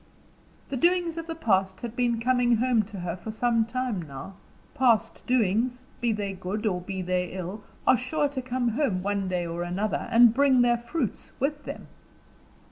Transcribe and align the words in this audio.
The 0.69 0.77
doings 0.77 1.15
of 1.17 1.27
the 1.27 1.35
past 1.35 1.81
had 1.81 1.95
been 1.95 2.19
coming 2.19 2.55
home 2.55 2.81
to 2.85 3.01
her 3.01 3.15
for 3.15 3.29
some 3.29 3.65
time 3.65 4.01
now 4.01 4.33
past 4.73 5.23
doings, 5.27 5.83
be 5.99 6.11
they 6.11 6.33
good 6.33 6.65
or 6.65 6.81
be 6.81 7.03
they 7.03 7.27
ill, 7.33 7.63
are 7.85 7.97
sure 7.97 8.27
to 8.29 8.41
come 8.41 8.69
home, 8.69 9.03
one 9.03 9.27
day 9.27 9.45
or 9.45 9.61
another, 9.61 10.07
and 10.09 10.33
bring 10.33 10.63
their 10.63 10.79
fruits 10.79 11.29
with 11.39 11.65
them. 11.65 11.85